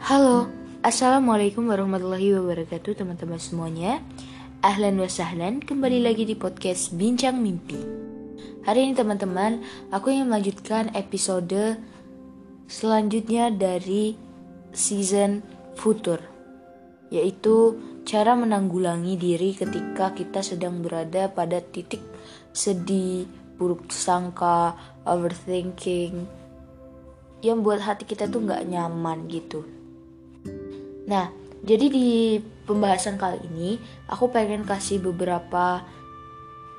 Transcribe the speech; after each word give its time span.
Halo, 0.00 0.48
Assalamualaikum 0.80 1.68
warahmatullahi 1.68 2.32
wabarakatuh 2.32 3.04
teman-teman 3.04 3.36
semuanya. 3.36 4.00
Ahlan 4.64 4.96
wa 4.96 5.04
sahlan, 5.04 5.60
kembali 5.60 6.00
lagi 6.00 6.24
di 6.24 6.32
podcast 6.32 6.96
Bincang 6.96 7.36
Mimpi. 7.36 7.76
Hari 8.64 8.80
ini 8.88 8.96
teman-teman, 8.96 9.60
aku 9.92 10.08
ingin 10.08 10.32
melanjutkan 10.32 10.88
episode 10.96 11.76
selanjutnya 12.64 13.52
dari 13.52 14.16
season 14.72 15.44
Futur 15.76 16.24
Yaitu 17.12 17.76
cara 18.08 18.32
menanggulangi 18.32 19.20
diri 19.20 19.52
ketika 19.52 20.16
kita 20.16 20.40
sedang 20.40 20.80
berada 20.80 21.28
pada 21.28 21.60
titik 21.60 22.00
sedih, 22.56 23.28
buruk 23.60 23.92
sangka, 23.92 24.80
overthinking 25.04 26.24
Yang 27.44 27.58
buat 27.60 27.84
hati 27.84 28.08
kita 28.08 28.32
tuh 28.32 28.48
gak 28.48 28.64
nyaman 28.64 29.28
gitu 29.28 29.79
Nah, 31.10 31.34
jadi 31.66 31.90
di 31.90 32.38
pembahasan 32.64 33.18
kali 33.18 33.42
ini 33.50 33.82
aku 34.06 34.30
pengen 34.30 34.62
kasih 34.62 35.02
beberapa 35.02 35.82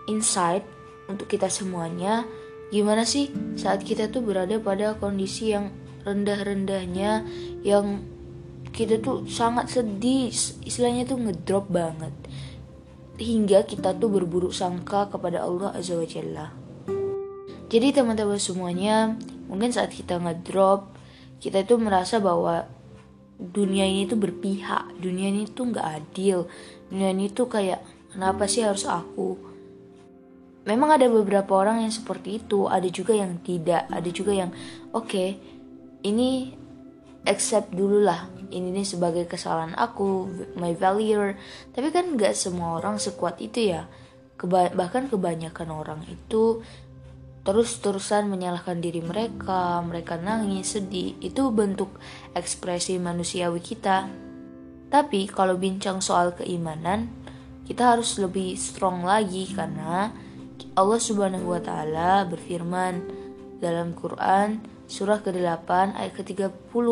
insight 0.07 0.63
untuk 1.12 1.27
kita 1.27 1.52
semuanya 1.52 2.23
gimana 2.71 3.04
sih 3.04 3.27
saat 3.59 3.84
kita 3.84 4.07
tuh 4.07 4.23
berada 4.23 4.55
pada 4.63 4.95
kondisi 4.95 5.52
yang 5.52 5.76
rendah-rendahnya 6.07 7.27
yang 7.62 8.07
kita 8.71 9.04
tuh 9.04 9.27
sangat 9.27 9.67
sedih 9.67 10.32
istilahnya 10.63 11.04
tuh 11.04 11.20
ngedrop 11.20 11.68
banget 11.68 12.16
hingga 13.20 13.68
kita 13.68 13.93
tuh 13.99 14.09
berburuk 14.09 14.55
sangka 14.55 15.12
kepada 15.12 15.45
Allah 15.45 15.77
Azza 15.77 15.93
wa 15.93 16.07
Jalla. 16.07 16.48
Jadi 17.70 17.93
teman-teman 17.93 18.41
semuanya, 18.41 19.13
mungkin 19.45 19.70
saat 19.70 19.93
kita 19.93 20.18
ngedrop, 20.18 20.90
kita 21.38 21.62
itu 21.62 21.77
merasa 21.77 22.18
bahwa 22.18 22.66
dunia 23.42 23.90
ini 23.90 24.06
tuh 24.06 24.22
berpihak 24.22 25.02
dunia 25.02 25.34
ini 25.34 25.50
tuh 25.50 25.74
nggak 25.74 25.88
adil 25.98 26.46
dunia 26.94 27.10
ini 27.10 27.34
tuh 27.34 27.50
kayak 27.50 27.82
kenapa 28.14 28.46
sih 28.46 28.62
harus 28.62 28.86
aku? 28.86 29.50
Memang 30.62 30.94
ada 30.94 31.10
beberapa 31.10 31.58
orang 31.58 31.82
yang 31.82 31.90
seperti 31.90 32.38
itu 32.38 32.70
ada 32.70 32.86
juga 32.86 33.18
yang 33.18 33.42
tidak 33.42 33.90
ada 33.90 34.10
juga 34.14 34.38
yang 34.38 34.54
oke 34.94 35.10
okay, 35.10 35.42
ini 36.06 36.54
accept 37.26 37.74
dulu 37.74 38.06
lah 38.06 38.30
ini 38.54 38.70
nih 38.70 38.86
sebagai 38.86 39.26
kesalahan 39.26 39.74
aku 39.74 40.30
my 40.62 40.78
failure 40.78 41.34
tapi 41.74 41.90
kan 41.90 42.14
nggak 42.14 42.38
semua 42.38 42.78
orang 42.78 43.02
sekuat 43.02 43.42
itu 43.42 43.74
ya. 43.74 43.90
Keba 44.38 44.74
bahkan 44.74 45.06
kebanyakan 45.10 45.70
orang 45.70 46.02
itu 46.10 46.62
terus-terusan 47.42 48.30
menyalahkan 48.30 48.78
diri 48.78 49.02
mereka, 49.02 49.82
mereka 49.82 50.18
nangis, 50.22 50.78
sedih, 50.78 51.18
itu 51.22 51.50
bentuk 51.50 51.90
ekspresi 52.38 53.02
manusiawi 53.02 53.62
kita. 53.62 54.06
Tapi 54.92 55.26
kalau 55.32 55.58
bincang 55.58 56.04
soal 56.04 56.38
keimanan, 56.38 57.10
kita 57.66 57.98
harus 57.98 58.20
lebih 58.22 58.54
strong 58.60 59.08
lagi 59.08 59.50
karena 59.50 60.12
Allah 60.76 61.00
Subhanahu 61.02 61.52
wa 61.56 61.62
taala 61.64 62.28
berfirman 62.30 63.04
dalam 63.64 63.96
Quran 63.96 64.62
surah 64.92 65.24
ke-8 65.24 65.96
ayat 65.96 66.14
ke-30 66.16 66.88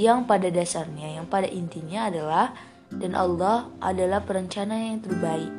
yang 0.00 0.24
pada 0.24 0.48
dasarnya, 0.48 1.20
yang 1.20 1.28
pada 1.28 1.44
intinya 1.44 2.08
adalah 2.08 2.56
dan 2.88 3.12
Allah 3.12 3.68
adalah 3.80 4.24
perencana 4.24 4.92
yang 4.92 5.04
terbaik. 5.04 5.52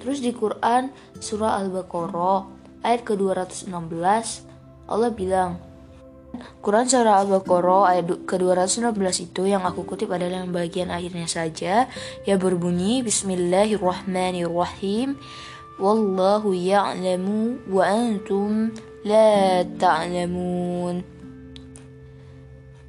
Terus 0.00 0.24
di 0.24 0.32
Quran 0.32 0.88
surah 1.20 1.60
Al-Baqarah 1.60 2.57
ayat 2.82 3.06
ke-216 3.06 3.70
Allah 4.88 5.12
bilang 5.12 5.60
Quran 6.60 6.84
surah 6.84 7.24
Al-Baqarah 7.24 7.96
ayat 7.96 8.28
ke-216 8.28 9.32
itu 9.32 9.48
yang 9.48 9.64
aku 9.64 9.88
kutip 9.88 10.12
adalah 10.12 10.44
yang 10.44 10.52
bagian 10.52 10.92
akhirnya 10.92 11.24
saja. 11.24 11.88
Ya 12.28 12.36
berbunyi 12.36 13.00
Bismillahirrahmanirrahim. 13.00 15.16
Wallahu 15.80 16.52
ya'lamu 16.52 17.64
wa 17.70 17.86
antum 17.86 18.74
la 19.06 19.62
ta'lamun. 19.64 21.06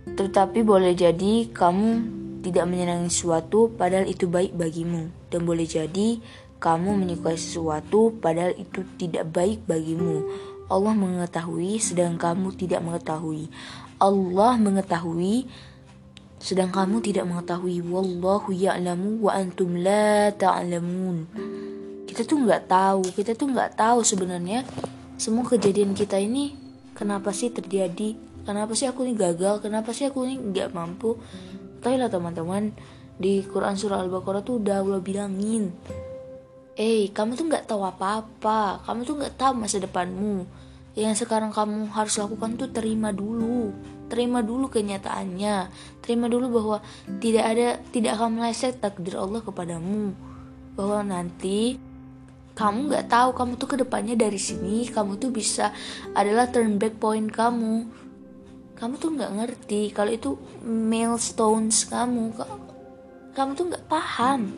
Tetapi 0.10 0.66
boleh 0.66 0.98
jadi 0.98 1.46
kamu 1.54 2.18
tidak 2.44 2.66
menyenangi 2.68 3.08
sesuatu 3.08 3.72
padahal 3.72 4.04
itu 4.10 4.28
baik 4.28 4.52
bagimu. 4.58 5.08
Dan 5.32 5.48
boleh 5.48 5.64
jadi 5.70 6.20
kamu 6.60 7.00
menyukai 7.00 7.40
sesuatu 7.40 8.12
padahal 8.20 8.52
itu 8.60 8.84
tidak 9.00 9.32
baik 9.32 9.64
bagimu. 9.64 10.28
Allah 10.68 10.94
mengetahui 10.94 11.80
sedang 11.80 12.20
kamu 12.20 12.54
tidak 12.54 12.84
mengetahui. 12.84 13.48
Allah 13.98 14.60
mengetahui 14.60 15.48
sedang 16.38 16.70
kamu 16.70 17.00
tidak 17.00 17.26
mengetahui. 17.26 17.80
Wallahu 17.80 18.52
ya'lamu 18.52 19.24
wa 19.24 19.32
antum 19.40 19.80
la 19.80 20.36
ta'lamun. 20.36 21.32
Kita 22.06 22.28
tuh 22.28 22.44
nggak 22.44 22.68
tahu, 22.68 23.02
kita 23.16 23.40
tuh 23.40 23.48
nggak 23.56 23.80
tahu 23.80 24.04
sebenarnya 24.04 24.68
semua 25.16 25.48
kejadian 25.48 25.96
kita 25.96 26.20
ini 26.20 26.60
kenapa 26.92 27.32
sih 27.32 27.56
terjadi? 27.56 28.20
Kenapa 28.44 28.76
sih 28.76 28.88
aku 28.88 29.08
ini 29.08 29.16
gagal? 29.16 29.64
Kenapa 29.64 29.96
sih 29.96 30.12
aku 30.12 30.28
ini 30.28 30.36
nggak 30.40 30.76
mampu? 30.76 31.16
Tapi 31.80 31.96
lah 31.96 32.12
teman-teman 32.12 32.76
di 33.16 33.44
Quran 33.48 33.80
surah 33.80 34.04
Al-Baqarah 34.04 34.44
tuh 34.44 34.60
udah 34.60 34.84
Allah 34.84 35.00
bilangin 35.00 35.72
Eh, 36.80 37.12
kamu 37.12 37.36
tuh 37.36 37.44
nggak 37.52 37.68
tahu 37.68 37.84
apa-apa. 37.84 38.80
Kamu 38.88 39.04
tuh 39.04 39.20
nggak 39.20 39.36
tahu 39.36 39.52
masa 39.52 39.84
depanmu. 39.84 40.48
Yang 40.96 41.28
sekarang 41.28 41.52
kamu 41.52 41.92
harus 41.92 42.16
lakukan 42.16 42.56
tuh 42.56 42.72
terima 42.72 43.12
dulu. 43.12 43.76
Terima 44.08 44.40
dulu 44.40 44.72
kenyataannya. 44.72 45.68
Terima 46.00 46.32
dulu 46.32 46.48
bahwa 46.56 46.78
tidak 47.20 47.46
ada 47.52 47.68
tidak 47.92 48.16
akan 48.16 48.40
meleset 48.40 48.80
takdir 48.80 49.20
Allah 49.20 49.44
kepadamu. 49.44 50.16
Bahwa 50.80 51.04
nanti 51.04 51.76
kamu 52.56 52.96
nggak 52.96 53.08
tahu 53.12 53.30
kamu 53.36 53.52
tuh 53.60 53.70
ke 53.72 53.76
depannya 53.80 54.16
dari 54.20 54.36
sini 54.36 54.84
kamu 54.92 55.16
tuh 55.16 55.32
bisa 55.32 55.72
adalah 56.12 56.52
turn 56.52 56.76
back 56.76 57.00
point 57.00 57.32
kamu 57.32 57.88
kamu 58.76 59.00
tuh 59.00 59.16
nggak 59.16 59.32
ngerti 59.32 59.96
kalau 59.96 60.12
itu 60.12 60.36
milestones 60.68 61.88
kamu 61.88 62.36
kamu 63.32 63.52
tuh 63.56 63.64
nggak 63.72 63.88
paham 63.88 64.52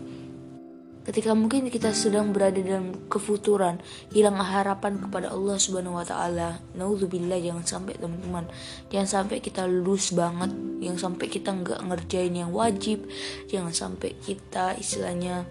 Ketika 1.01 1.33
mungkin 1.33 1.65
kita 1.73 1.97
sedang 1.97 2.29
berada 2.29 2.61
dalam 2.61 3.09
kefuturan, 3.09 3.81
hilang 4.13 4.37
harapan 4.37 5.01
kepada 5.01 5.33
Allah 5.33 5.57
Subhanahu 5.57 5.97
wa 5.97 6.05
taala. 6.05 6.61
Nauzubillah 6.77 7.41
jangan 7.41 7.65
sampai 7.65 7.97
teman-teman. 7.97 8.45
Jangan 8.93 9.09
sampai 9.09 9.41
kita 9.41 9.65
lulus 9.65 10.13
banget, 10.13 10.53
yang 10.77 11.01
sampai 11.01 11.25
kita 11.25 11.49
nggak 11.57 11.81
ngerjain 11.89 12.37
yang 12.37 12.53
wajib, 12.53 13.09
jangan 13.49 13.73
sampai 13.73 14.13
kita 14.21 14.77
istilahnya 14.77 15.49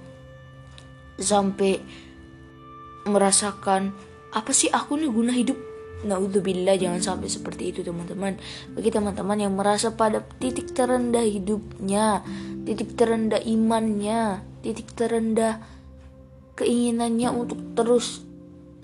sampai 1.20 1.76
merasakan 3.04 3.92
apa 4.32 4.50
sih 4.54 4.72
aku 4.72 4.96
nih 4.96 5.10
guna 5.12 5.32
hidup 5.36 5.58
Naudzubillah 6.00 6.80
jangan 6.80 7.02
sampai 7.04 7.28
seperti 7.28 7.76
itu 7.76 7.84
teman-teman 7.84 8.40
Bagi 8.72 8.88
teman-teman 8.88 9.36
yang 9.36 9.52
merasa 9.52 9.92
pada 9.92 10.24
titik 10.40 10.72
terendah 10.72 11.20
hidupnya 11.20 12.24
Titik 12.64 12.96
terendah 12.96 13.36
imannya 13.44 14.49
titik 14.60 14.92
terendah 14.92 15.60
keinginannya 16.56 17.28
untuk 17.32 17.60
terus 17.72 18.20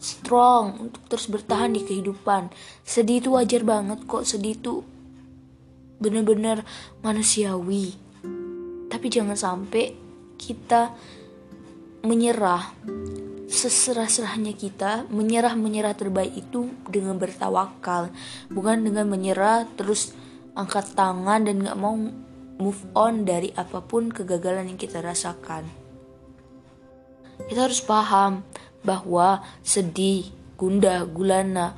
strong, 0.01 0.89
untuk 0.89 1.03
terus 1.09 1.29
bertahan 1.29 1.73
di 1.73 1.85
kehidupan. 1.85 2.53
Sedih 2.85 3.21
itu 3.21 3.33
wajar 3.33 3.65
banget 3.65 4.05
kok, 4.05 4.25
sedih 4.25 4.57
itu 4.57 4.85
benar-benar 6.01 6.65
manusiawi. 7.01 7.97
Tapi 8.89 9.07
jangan 9.09 9.37
sampai 9.37 9.93
kita 10.37 10.93
menyerah 12.05 12.71
seserah-serahnya 13.47 14.53
kita 14.59 15.07
menyerah-menyerah 15.09 15.95
terbaik 15.95 16.35
itu 16.35 16.67
dengan 16.91 17.15
bertawakal 17.15 18.11
bukan 18.51 18.83
dengan 18.83 19.07
menyerah 19.07 19.71
terus 19.79 20.13
angkat 20.59 20.93
tangan 20.99 21.47
dan 21.47 21.63
gak 21.63 21.79
mau 21.79 21.95
move 22.57 22.85
on 22.97 23.29
dari 23.29 23.53
apa 23.57 23.85
pun 23.85 24.13
kegagalan 24.13 24.73
yang 24.73 24.81
kita 24.81 25.01
rasakan. 25.05 25.69
Kita 27.47 27.69
harus 27.69 27.85
paham 27.85 28.43
bahwa 28.81 29.45
sedih, 29.61 30.33
gundah, 30.57 31.05
gulana 31.05 31.77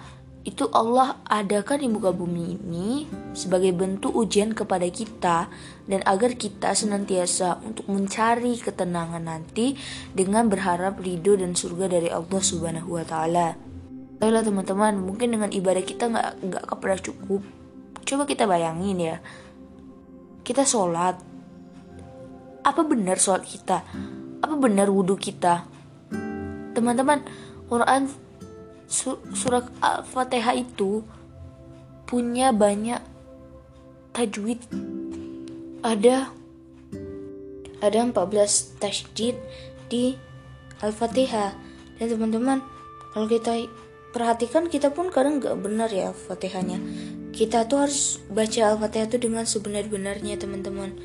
itu 0.49 0.65
Allah 0.73 1.21
adakan 1.29 1.85
di 1.85 1.89
muka 1.93 2.09
bumi 2.09 2.57
ini 2.57 3.05
sebagai 3.37 3.69
bentuk 3.77 4.17
ujian 4.17 4.57
kepada 4.57 4.89
kita 4.89 5.53
dan 5.85 6.01
agar 6.09 6.41
kita 6.41 6.73
senantiasa 6.73 7.61
untuk 7.61 7.85
mencari 7.93 8.57
ketenangan 8.57 9.29
nanti 9.29 9.77
dengan 10.17 10.49
berharap 10.49 11.05
ridho 11.05 11.37
dan 11.37 11.53
surga 11.53 11.93
dari 11.93 12.09
Allah 12.09 12.41
Subhanahu 12.41 12.97
wa 12.97 13.05
taala. 13.05 13.61
Ayolah 14.25 14.41
teman-teman, 14.41 14.97
mungkin 14.97 15.37
dengan 15.37 15.53
ibadah 15.53 15.85
kita 15.85 16.09
nggak 16.09 16.31
nggak 16.41 16.65
pernah 16.81 16.99
cukup. 16.99 17.43
Coba 18.09 18.25
kita 18.25 18.49
bayangin 18.49 18.99
ya, 19.05 19.17
kita 20.49 20.65
sholat 20.65 21.21
apa 22.65 22.81
benar 22.81 23.21
sholat 23.21 23.45
kita? 23.45 23.85
Apa 24.41 24.55
benar 24.57 24.89
wudhu 24.89 25.21
kita? 25.21 25.69
Teman-teman 26.73 27.21
Quran 27.69 28.09
surat 28.89 29.69
Al-Fatihah 29.85 30.57
itu 30.57 31.05
punya 32.09 32.53
banyak 32.57 33.01
tajwid. 34.17 34.65
Ada 35.85 36.33
ada 37.85 37.99
14 38.01 38.81
tasydid 38.81 39.37
di 39.93 40.17
Al-Fatihah. 40.81 41.53
Dan 42.01 42.07
teman-teman 42.09 42.65
kalau 43.13 43.29
kita 43.29 43.69
perhatikan 44.17 44.73
kita 44.73 44.89
pun 44.93 45.13
kadang 45.13 45.45
nggak 45.45 45.61
benar 45.61 45.93
ya 45.93 46.13
Al-Fatihahnya 46.13 46.81
kita 47.39 47.71
tuh 47.71 47.87
harus 47.87 48.19
baca 48.35 48.75
Al-Fatihah 48.75 49.07
itu 49.07 49.19
dengan 49.23 49.47
sebenar-benarnya 49.47 50.43
teman-teman. 50.43 50.99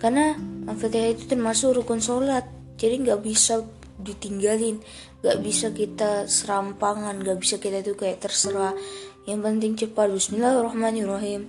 Karena 0.00 0.32
Al-Fatihah 0.64 1.12
itu 1.12 1.28
termasuk 1.28 1.76
rukun 1.76 2.00
sholat. 2.00 2.48
Jadi 2.80 3.04
nggak 3.04 3.20
bisa 3.20 3.68
ditinggalin 3.98 4.78
nggak 5.18 5.38
bisa 5.42 5.74
kita 5.74 6.30
serampangan 6.30 7.18
nggak 7.18 7.42
bisa 7.42 7.60
kita 7.60 7.84
tuh 7.84 8.00
kayak 8.00 8.24
terserah. 8.24 8.72
Yang 9.28 9.40
penting 9.44 9.72
cepat 9.76 10.08
Bismillahirrahmanirrahim. 10.08 11.44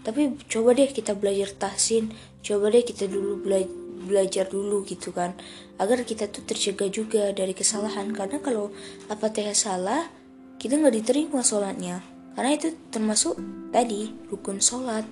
Tapi 0.00 0.40
coba 0.48 0.72
deh 0.72 0.88
kita 0.88 1.12
belajar 1.12 1.52
tahsin 1.52 2.16
coba 2.40 2.72
deh 2.72 2.80
kita 2.80 3.04
dulu 3.04 3.44
belajar 3.44 3.76
belajar 4.00 4.48
dulu 4.48 4.80
gitu 4.88 5.12
kan. 5.12 5.36
Agar 5.76 6.08
kita 6.08 6.32
tuh 6.32 6.40
tercegah 6.48 6.88
juga 6.88 7.28
dari 7.36 7.52
kesalahan. 7.52 8.08
Karena 8.16 8.40
kalau 8.40 8.72
teh 9.04 9.52
salah 9.52 10.08
kita 10.56 10.80
nggak 10.80 10.96
diterima 10.96 11.44
sholatnya 11.44 12.09
karena 12.34 12.56
itu 12.56 12.74
termasuk 12.94 13.38
tadi 13.74 14.14
rukun 14.30 14.62
sholat. 14.62 15.06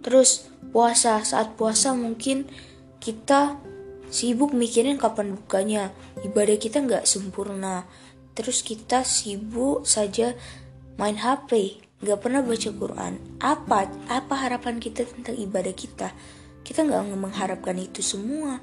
Terus 0.00 0.48
puasa. 0.72 1.20
Saat 1.24 1.56
puasa 1.56 1.92
mungkin 1.96 2.48
kita 3.00 3.56
sibuk 4.10 4.52
mikirin 4.52 4.98
kapan 5.00 5.36
bukanya 5.36 5.94
ibadah 6.24 6.56
kita 6.60 6.84
nggak 6.84 7.04
sempurna. 7.08 7.88
Terus 8.36 8.64
kita 8.64 9.04
sibuk 9.04 9.84
saja 9.84 10.36
main 10.96 11.16
HP 11.16 11.80
nggak 12.00 12.20
pernah 12.20 12.40
baca 12.40 12.70
Quran. 12.72 13.12
Apa 13.40 13.88
apa 14.08 14.34
harapan 14.36 14.80
kita 14.80 15.04
tentang 15.04 15.36
ibadah 15.36 15.72
kita? 15.72 16.12
Kita 16.64 16.84
nggak 16.84 17.16
mengharapkan 17.16 17.76
itu 17.76 18.00
semua. 18.04 18.60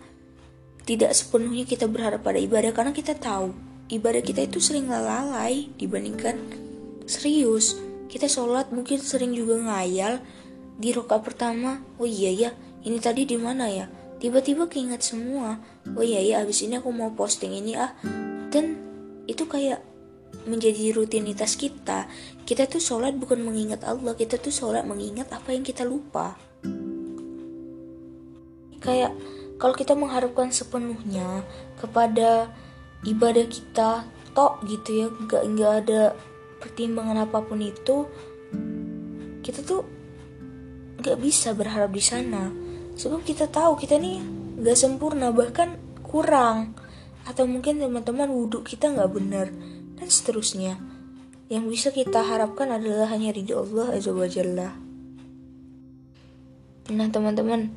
Tidak 0.87 1.11
sepenuhnya 1.11 1.67
kita 1.67 1.83
berharap 1.91 2.23
pada 2.23 2.39
ibadah 2.39 2.71
karena 2.71 2.95
kita 2.95 3.11
tahu 3.11 3.51
ibadah 3.91 4.23
kita 4.23 4.47
itu 4.47 4.63
sering 4.63 4.87
lalai 4.87 5.67
dibandingkan 5.75 6.66
serius? 7.07 7.79
Kita 8.11 8.27
sholat 8.27 8.69
mungkin 8.69 8.99
sering 9.01 9.33
juga 9.33 9.57
ngayal 9.57 10.21
di 10.77 10.93
roka 10.93 11.17
pertama. 11.23 11.81
Oh 11.97 12.05
iya 12.05 12.29
ya 12.29 12.51
ini 12.85 13.01
tadi 13.01 13.25
di 13.25 13.39
mana 13.39 13.67
ya? 13.67 13.87
Tiba-tiba 14.21 14.69
keinget 14.69 15.01
semua. 15.01 15.57
Oh 15.95 16.03
iya 16.03 16.21
ya 16.21 16.35
abis 16.45 16.67
ini 16.67 16.77
aku 16.77 16.91
mau 16.93 17.09
posting 17.15 17.55
ini 17.55 17.73
ah. 17.79 17.95
Dan 18.53 18.77
itu 19.27 19.47
kayak 19.47 19.81
menjadi 20.47 20.95
rutinitas 20.95 21.59
kita. 21.59 22.07
Kita 22.47 22.67
tuh 22.69 22.79
sholat 22.79 23.15
bukan 23.19 23.43
mengingat 23.43 23.83
Allah 23.83 24.15
kita 24.15 24.39
tuh 24.39 24.53
sholat 24.53 24.87
mengingat 24.87 25.31
apa 25.33 25.51
yang 25.51 25.63
kita 25.63 25.83
lupa. 25.83 26.39
Kayak 28.79 29.11
kalau 29.57 29.73
kita 29.73 29.97
mengharapkan 29.97 30.53
sepenuhnya 30.53 31.43
kepada 31.81 32.47
ibadah 33.03 33.45
kita 33.49 34.05
tok 34.37 34.61
gitu 34.69 34.89
ya 34.93 35.07
nggak 35.09 35.43
nggak 35.57 35.73
ada 35.85 36.01
pertimbangan 36.61 37.25
apa 37.25 37.39
pun 37.43 37.59
itu 37.61 38.05
kita 39.41 39.63
tuh 39.63 39.81
nggak 41.01 41.17
bisa 41.21 41.53
berharap 41.53 41.93
di 41.93 42.03
sana. 42.03 42.51
Sebab 42.97 43.21
kita 43.21 43.45
tahu 43.47 43.77
kita 43.77 44.01
nih 44.01 44.19
nggak 44.61 44.77
sempurna 44.77 45.29
bahkan 45.29 45.77
kurang. 46.01 46.73
Atau 47.27 47.43
mungkin 47.43 47.83
teman-teman 47.83 48.31
wudhu 48.31 48.63
kita 48.63 48.91
nggak 48.91 49.11
benar 49.11 49.47
dan 49.99 50.07
seterusnya. 50.07 50.79
Yang 51.47 51.65
bisa 51.71 51.87
kita 51.95 52.23
harapkan 52.23 52.71
adalah 52.73 53.07
hanya 53.11 53.31
ridho 53.31 53.63
Allah 53.63 53.95
azza 53.95 54.11
wajalla 54.11 54.87
nah 56.87 57.03
teman-teman 57.11 57.75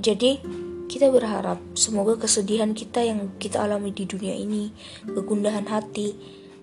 jadi, 0.00 0.40
kita 0.88 1.12
berharap 1.12 1.60
semoga 1.76 2.16
kesedihan 2.16 2.72
kita 2.72 3.04
yang 3.04 3.36
kita 3.36 3.60
alami 3.60 3.92
di 3.92 4.08
dunia 4.08 4.32
ini, 4.32 4.72
kegundahan 5.04 5.68
hati, 5.68 6.16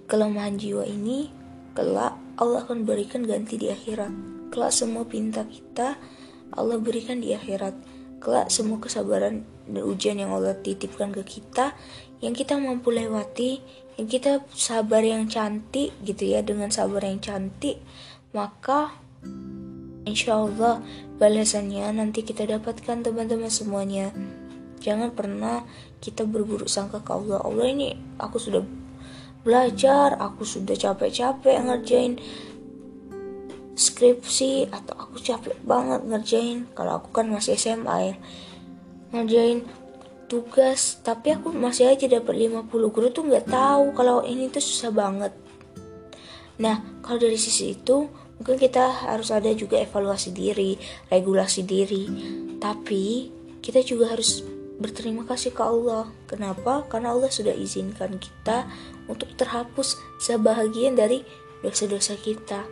kelemahan 0.09 0.57
jiwa 0.57 0.89
ini, 0.89 1.29
kelak 1.77 2.17
Allah 2.41 2.65
akan 2.65 2.89
berikan 2.89 3.21
ganti 3.21 3.61
di 3.61 3.69
akhirat. 3.69 4.09
Kelak 4.49 4.73
semua 4.73 5.05
pinta 5.05 5.45
kita 5.45 5.93
Allah 6.57 6.81
berikan 6.81 7.21
di 7.21 7.37
akhirat. 7.37 7.77
Kelak 8.17 8.49
semua 8.49 8.81
kesabaran 8.81 9.45
dan 9.69 9.83
ujian 9.85 10.17
yang 10.17 10.33
Allah 10.33 10.57
titipkan 10.57 11.13
ke 11.13 11.21
kita, 11.21 11.77
yang 12.17 12.33
kita 12.33 12.57
mampu 12.57 12.89
lewati, 12.89 13.61
yang 14.01 14.09
kita 14.09 14.41
sabar 14.57 15.05
yang 15.05 15.29
cantik 15.29 15.93
gitu 16.01 16.25
ya, 16.25 16.41
dengan 16.41 16.73
sabar 16.73 17.05
yang 17.05 17.21
cantik, 17.21 17.77
maka 18.33 18.97
insya 20.09 20.41
Allah 20.41 20.81
balasannya 21.21 21.93
nanti 21.93 22.25
kita 22.25 22.49
dapatkan 22.49 23.05
teman-teman 23.05 23.51
semuanya 23.53 24.15
jangan 24.79 25.11
pernah 25.11 25.67
kita 25.99 26.23
berburuk 26.23 26.71
sangka 26.71 27.03
ke 27.03 27.11
Allah 27.11 27.43
Allah 27.43 27.67
ini 27.67 27.97
aku 28.15 28.39
sudah 28.39 28.63
belajar 29.41 30.17
aku 30.17 30.45
sudah 30.45 30.73
capek-capek 30.73 31.57
ngerjain 31.65 32.17
skripsi 33.77 34.73
atau 34.73 34.95
aku 34.97 35.21
capek 35.21 35.53
banget 35.61 36.01
ngerjain 36.05 36.65
kalau 36.73 36.97
aku 36.97 37.13
kan 37.13 37.29
masih 37.29 37.53
SMA 37.53 37.97
ya 38.13 38.15
ngerjain 39.13 39.65
tugas 40.27 40.99
tapi 41.05 41.37
aku 41.37 41.53
masih 41.53 41.93
aja 41.93 42.09
dapat 42.09 42.49
50 42.49 42.67
guru 42.67 43.07
tuh 43.13 43.23
nggak 43.23 43.47
tahu 43.47 43.93
kalau 43.93 44.25
ini 44.25 44.49
tuh 44.49 44.63
susah 44.63 44.91
banget 44.91 45.31
nah 46.57 46.81
kalau 47.05 47.21
dari 47.21 47.37
sisi 47.37 47.77
itu 47.77 48.09
Mungkin 48.37 48.57
kita 48.61 49.09
harus 49.09 49.33
ada 49.33 49.49
juga 49.57 49.81
evaluasi 49.81 50.29
diri, 50.29 50.77
regulasi 51.09 51.65
diri. 51.65 52.05
Tapi 52.61 53.33
kita 53.61 53.81
juga 53.81 54.13
harus 54.13 54.45
berterima 54.77 55.25
kasih 55.25 55.53
ke 55.53 55.61
Allah. 55.61 56.09
Kenapa? 56.29 56.85
Karena 56.85 57.13
Allah 57.13 57.33
sudah 57.33 57.53
izinkan 57.53 58.21
kita 58.21 58.69
untuk 59.09 59.33
terhapus 59.33 59.97
sebahagian 60.21 60.93
dari 60.93 61.25
dosa-dosa 61.65 62.13
kita. 62.17 62.65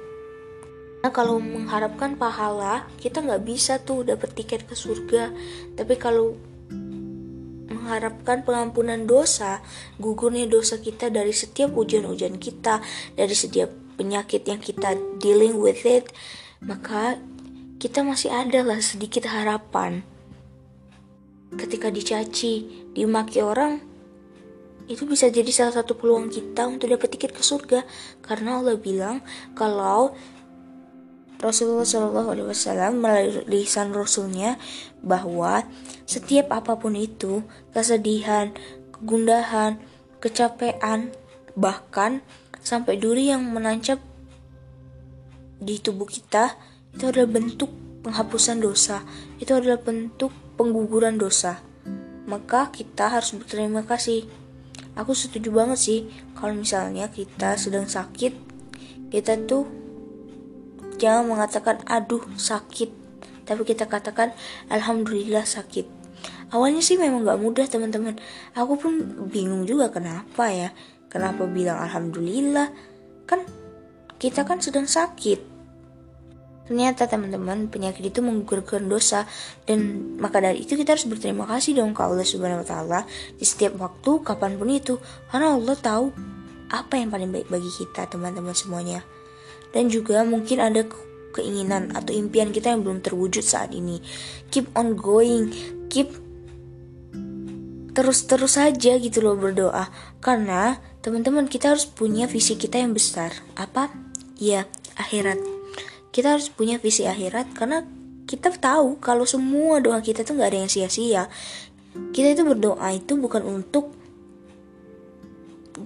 Nah, 1.05 1.13
kalau 1.13 1.37
mengharapkan 1.37 2.17
pahala, 2.17 2.89
kita 2.97 3.21
nggak 3.21 3.45
bisa 3.45 3.77
tuh 3.77 4.01
dapat 4.01 4.33
tiket 4.33 4.65
ke 4.65 4.73
surga. 4.73 5.29
Tapi 5.77 5.93
kalau 6.01 6.33
mengharapkan 7.69 8.41
pengampunan 8.41 9.05
dosa, 9.05 9.61
gugurnya 10.01 10.49
dosa 10.49 10.81
kita 10.81 11.13
dari 11.13 11.29
setiap 11.29 11.77
ujian-ujian 11.77 12.41
kita, 12.41 12.81
dari 13.13 13.35
setiap 13.37 13.69
penyakit 14.01 14.49
yang 14.49 14.57
kita 14.57 14.97
dealing 15.21 15.61
with 15.61 15.85
it, 15.85 16.09
maka 16.65 17.21
kita 17.77 18.01
masih 18.01 18.33
ada 18.33 18.65
lah 18.65 18.81
sedikit 18.81 19.29
harapan. 19.29 20.01
Ketika 21.55 21.87
dicaci, 21.87 22.85
dimaki 22.91 23.39
orang, 23.39 23.79
itu 24.85 25.03
bisa 25.09 25.31
jadi 25.33 25.49
salah 25.49 25.81
satu 25.81 25.97
peluang 25.97 26.29
kita 26.29 26.69
untuk 26.69 26.93
dapat 26.93 27.17
tiket 27.17 27.33
ke 27.33 27.41
surga. 27.41 27.81
Karena 28.21 28.61
Allah 28.61 28.77
bilang 28.77 29.25
kalau 29.57 30.13
Rasulullah 31.41 31.85
Shallallahu 31.85 32.29
Alaihi 32.31 32.47
Wasallam 32.47 33.03
melalui 33.03 33.43
lisan 33.49 33.91
Rasulnya 33.91 34.55
bahwa 35.03 35.67
setiap 36.07 36.53
apa 36.53 36.79
pun 36.79 36.95
itu 36.95 37.43
kesedihan, 37.75 38.55
kegundahan, 38.95 39.81
kecapean, 40.23 41.11
bahkan 41.57 42.23
sampai 42.63 42.97
duri 42.97 43.29
yang 43.29 43.43
menancap 43.45 43.99
di 45.59 45.77
tubuh 45.79 46.07
kita 46.07 46.55
itu 46.95 47.11
adalah 47.11 47.27
bentuk 47.27 47.69
penghapusan 48.05 48.63
dosa, 48.63 49.03
itu 49.41 49.51
adalah 49.51 49.81
bentuk 49.81 50.31
pengguguran 50.55 51.19
dosa. 51.19 51.61
Maka 52.25 52.73
kita 52.73 53.11
harus 53.13 53.35
berterima 53.37 53.85
kasih. 53.85 54.25
Aku 54.95 55.11
setuju 55.11 55.51
banget 55.51 55.79
sih 55.79 55.99
kalau 56.33 56.55
misalnya 56.55 57.11
kita 57.11 57.59
sedang 57.59 57.85
sakit, 57.85 58.33
kita 59.11 59.35
tuh 59.43 59.67
jangan 60.95 61.27
mengatakan 61.27 61.83
aduh 61.83 62.23
sakit, 62.39 62.89
tapi 63.43 63.61
kita 63.67 63.85
katakan 63.85 64.31
alhamdulillah 64.71 65.43
sakit. 65.43 65.87
Awalnya 66.49 66.79
sih 66.79 66.95
memang 66.95 67.27
gak 67.27 67.41
mudah 67.43 67.67
teman-teman. 67.67 68.15
Aku 68.55 68.79
pun 68.79 68.95
bingung 69.27 69.67
juga 69.67 69.91
kenapa 69.91 70.47
ya 70.49 70.71
Kenapa 71.15 71.47
bilang 71.47 71.79
alhamdulillah? 71.79 72.75
Kan 73.23 73.47
kita 74.19 74.43
kan 74.43 74.59
sedang 74.59 74.83
sakit. 74.83 75.54
Ternyata 76.65 77.05
teman-teman 77.05 77.69
penyakit 77.69 78.01
itu 78.01 78.25
menggugurkan 78.25 78.89
dosa. 78.89 79.29
Dan 79.69 80.13
maka 80.17 80.41
dari 80.41 80.65
itu 80.65 80.73
kita 80.73 80.97
harus 80.97 81.05
berterima 81.05 81.45
kasih 81.45 81.77
dong 81.77 81.93
ke 81.93 82.01
Allah 82.01 82.25
Subhanahu 82.25 82.65
wa 82.65 82.67
taala 82.67 82.99
di 83.37 83.45
setiap 83.45 83.77
waktu 83.77 84.25
kapan 84.25 84.57
pun 84.57 84.69
itu. 84.73 84.97
Karena 85.29 85.53
Allah 85.53 85.77
tahu 85.77 86.09
apa 86.73 86.97
yang 86.97 87.13
paling 87.13 87.29
baik 87.29 87.47
bagi 87.53 87.69
kita 87.69 88.09
teman-teman 88.09 88.57
semuanya. 88.57 89.05
Dan 89.69 89.93
juga 89.93 90.25
mungkin 90.25 90.57
ada 90.57 90.81
keinginan 91.37 91.93
atau 91.93 92.15
impian 92.15 92.49
kita 92.49 92.73
yang 92.73 92.81
belum 92.81 93.05
terwujud 93.05 93.45
saat 93.45 93.69
ini. 93.75 94.01
Keep 94.49 94.73
on 94.73 94.97
going, 94.97 95.53
keep 95.93 96.09
terus-terus 97.93 98.57
saja 98.57 98.97
gitu 98.97 99.21
loh 99.21 99.37
berdoa. 99.37 99.93
Karena 100.17 100.81
teman-teman 101.05 101.45
kita 101.45 101.77
harus 101.77 101.85
punya 101.85 102.25
visi 102.25 102.57
kita 102.57 102.81
yang 102.81 102.97
besar. 102.97 103.29
Apa? 103.53 103.93
Ya 104.35 104.67
akhirat 104.99 105.54
kita 106.15 106.39
harus 106.39 106.47
punya 106.47 106.79
visi 106.79 107.03
akhirat 107.03 107.51
karena 107.51 107.83
kita 108.23 108.47
tahu 108.55 109.03
kalau 109.03 109.27
semua 109.27 109.83
doa 109.83 109.99
kita 109.99 110.23
tuh 110.23 110.39
nggak 110.39 110.47
ada 110.47 110.59
yang 110.63 110.71
sia-sia. 110.71 111.27
Kita 112.15 112.31
itu 112.31 112.47
berdoa 112.47 112.87
itu 112.95 113.19
bukan 113.19 113.43
untuk 113.43 113.91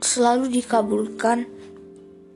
selalu 0.06 0.54
dikabulkan. 0.54 1.50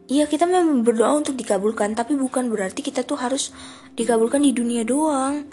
Iya 0.10 0.26
kita 0.26 0.50
memang 0.50 0.84
berdoa 0.84 1.16
untuk 1.16 1.40
dikabulkan 1.40 1.96
Tapi 1.96 2.20
bukan 2.20 2.52
berarti 2.52 2.84
kita 2.84 3.08
tuh 3.08 3.16
harus 3.22 3.54
dikabulkan 3.94 4.42
di 4.42 4.58
dunia 4.58 4.82
doang. 4.82 5.46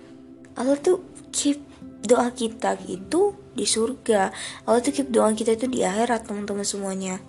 Allah 0.57 0.81
tuh 0.81 1.05
keep 1.37 1.61
doa 2.01 2.33
kita 2.33 2.81
gitu 2.89 3.37
di 3.53 3.69
surga. 3.69 4.33
Allah 4.65 4.81
tuh 4.81 4.97
keep 4.97 5.13
doa 5.13 5.29
kita 5.37 5.61
itu 5.61 5.69
di 5.69 5.85
akhirat 5.85 6.25
teman-teman 6.25 6.65
semuanya 6.65 7.21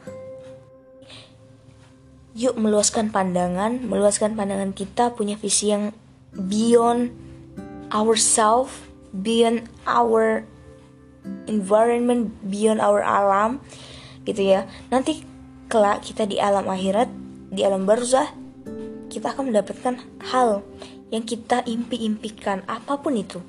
Yuk 2.37 2.55
meluaskan 2.55 3.11
pandangan 3.11 3.83
Meluaskan 3.83 4.39
pandangan 4.39 4.71
kita 4.71 5.11
punya 5.15 5.35
visi 5.35 5.71
yang 5.71 5.91
beyond 6.35 7.11
ourselves 7.91 8.71
Beyond 9.11 9.67
our 9.83 10.47
environment 11.47 12.31
Beyond 12.47 12.79
our 12.79 13.03
alam 13.03 13.59
Gitu 14.23 14.55
ya 14.55 14.69
Nanti 14.87 15.31
kelak 15.71 16.03
kita 16.03 16.27
di 16.27 16.35
alam 16.35 16.67
akhirat, 16.67 17.07
di 17.47 17.63
alam 17.63 17.87
barzah, 17.87 18.27
kita 19.07 19.31
akan 19.31 19.55
mendapatkan 19.55 19.95
hal 20.19 20.67
yang 21.15 21.23
kita 21.23 21.63
impi-impikan, 21.63 22.67
apa 22.67 22.99
pun 22.99 23.15
itu. 23.15 23.39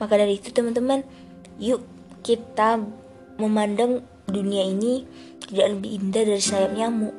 Maka 0.00 0.16
dari 0.16 0.40
itu 0.40 0.48
teman-teman, 0.56 1.04
yuk 1.60 1.84
kita 2.24 2.80
memandang 3.36 4.00
dunia 4.24 4.64
ini 4.64 5.04
tidak 5.44 5.76
lebih 5.76 6.00
indah 6.00 6.24
dari 6.24 6.40
sayap 6.40 6.72
nyamuk. 6.72 7.12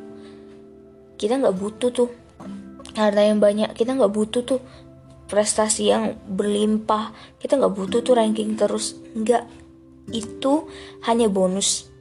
Kita 1.21 1.37
nggak 1.37 1.53
butuh 1.53 1.93
tuh 1.93 2.09
karena 2.97 3.29
yang 3.29 3.37
banyak, 3.37 3.77
kita 3.77 3.93
nggak 3.93 4.09
butuh 4.09 4.41
tuh 4.41 4.59
prestasi 5.29 5.93
yang 5.93 6.17
berlimpah, 6.25 7.13
kita 7.37 7.61
nggak 7.61 7.77
butuh 7.77 8.01
tuh 8.01 8.17
ranking 8.17 8.57
terus, 8.57 8.97
nggak. 9.13 9.45
Itu 10.09 10.65
hanya 11.05 11.29
bonus 11.29 11.91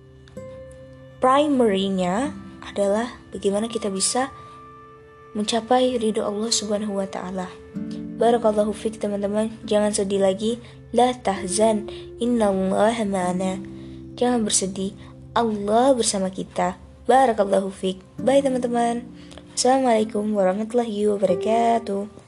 primary-nya 1.21 2.33
adalah 2.65 3.13
bagaimana 3.31 3.69
kita 3.69 3.93
bisa 3.93 4.33
mencapai 5.37 6.01
ridho 6.01 6.25
Allah 6.25 6.51
Subhanahu 6.51 6.99
wa 6.99 7.07
taala. 7.07 7.47
Barakallahu 8.19 8.73
fiik 8.75 8.99
teman-teman, 8.99 9.53
jangan 9.69 9.95
sedih 9.95 10.21
lagi. 10.21 10.59
La 10.91 11.15
tahzan, 11.15 11.87
innallaha 12.19 13.07
ma'ana. 13.07 13.63
Jangan 14.19 14.43
bersedih, 14.43 14.93
Allah 15.33 15.95
bersama 15.95 16.29
kita. 16.35 16.75
Barakallahu 17.09 17.73
fiik. 17.73 18.05
Bye 18.21 18.45
teman-teman. 18.45 19.09
Assalamualaikum 19.57 20.37
warahmatullahi 20.37 21.09
wabarakatuh. 21.09 22.20